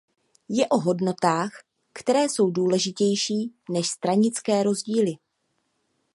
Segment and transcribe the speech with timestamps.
[0.49, 1.63] Je o hodnotách,
[1.93, 5.13] které jsou důležitější než stranické rozdíly.